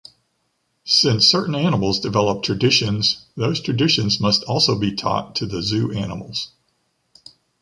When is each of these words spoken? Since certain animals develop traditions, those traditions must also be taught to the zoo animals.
Since 0.83 1.27
certain 1.27 1.53
animals 1.53 1.99
develop 1.99 2.41
traditions, 2.41 3.23
those 3.37 3.61
traditions 3.61 4.19
must 4.19 4.41
also 4.45 4.75
be 4.75 4.95
taught 4.95 5.35
to 5.35 5.45
the 5.45 5.61
zoo 5.61 5.91
animals. 5.91 6.53